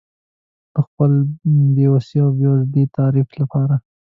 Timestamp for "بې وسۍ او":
1.75-2.29